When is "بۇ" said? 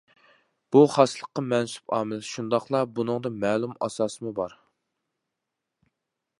0.75-0.79